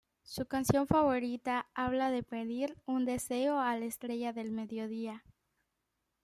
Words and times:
Su 0.23 0.47
canción 0.47 0.87
favorita 0.87 1.67
habla 1.75 2.09
de 2.09 2.23
pedir 2.23 2.75
un 2.87 3.05
deseo 3.05 3.59
a 3.59 3.77
la 3.77 3.85
estrella 3.85 4.33
del 4.33 4.49
mediodía. 4.51 5.23